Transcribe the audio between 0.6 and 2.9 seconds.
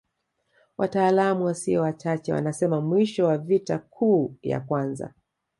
Wataalamu wasio wachache wanasema